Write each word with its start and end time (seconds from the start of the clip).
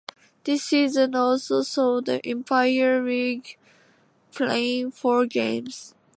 This 0.45 0.63
season 0.63 1.13
also 1.13 1.61
saw 1.61 2.01
the 2.01 2.25
Empire 2.25 3.03
League 3.05 3.55
playing 4.31 4.89
four 4.89 5.27
games. 5.27 5.93